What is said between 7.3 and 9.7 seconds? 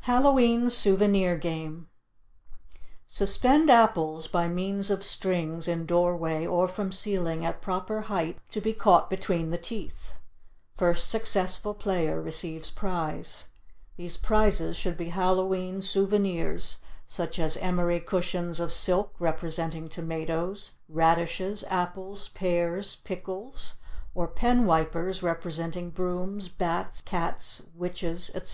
at proper height to be caught between the